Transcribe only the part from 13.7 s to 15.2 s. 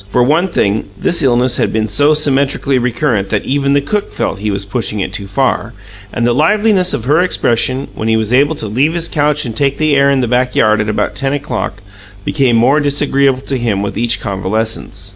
with each convalescence.